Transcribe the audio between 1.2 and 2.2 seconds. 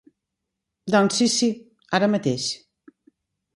si, ara